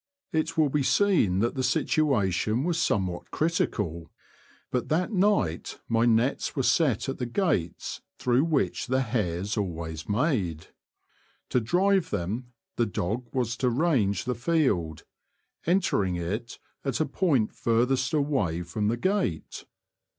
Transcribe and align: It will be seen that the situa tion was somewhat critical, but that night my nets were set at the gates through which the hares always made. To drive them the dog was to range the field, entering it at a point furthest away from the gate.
It 0.33 0.57
will 0.57 0.69
be 0.69 0.81
seen 0.81 1.41
that 1.41 1.53
the 1.53 1.61
situa 1.61 2.33
tion 2.33 2.63
was 2.63 2.81
somewhat 2.81 3.29
critical, 3.29 4.09
but 4.71 4.89
that 4.89 5.11
night 5.11 5.77
my 5.87 6.07
nets 6.07 6.55
were 6.55 6.63
set 6.63 7.07
at 7.07 7.19
the 7.19 7.27
gates 7.27 8.01
through 8.17 8.45
which 8.45 8.87
the 8.87 9.03
hares 9.03 9.57
always 9.57 10.09
made. 10.09 10.69
To 11.49 11.59
drive 11.59 12.09
them 12.09 12.51
the 12.77 12.87
dog 12.87 13.27
was 13.31 13.55
to 13.57 13.69
range 13.69 14.23
the 14.25 14.33
field, 14.33 15.03
entering 15.67 16.15
it 16.15 16.57
at 16.83 16.99
a 16.99 17.05
point 17.05 17.53
furthest 17.53 18.11
away 18.11 18.63
from 18.63 18.87
the 18.87 18.97
gate. 18.97 19.65